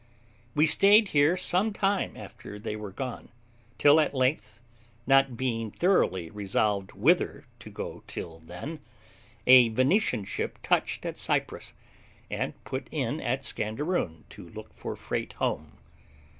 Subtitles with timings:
[0.55, 3.29] We stayed here some time after they were gone,
[3.77, 4.59] till at length,
[5.05, 8.79] not being thoroughly resolved whither to go till then,
[9.45, 11.75] a Venetian ship touched at Cyprus,
[12.31, 15.73] and put in at Scanderoon to look for freight home.